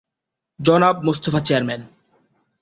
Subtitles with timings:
[0.59, 1.81] জনাব মোস্তফা চেয়ারম্যান